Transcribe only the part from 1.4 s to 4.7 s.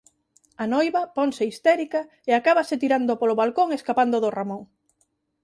histérica e acábase tirando polo balcón escapando do Ramón.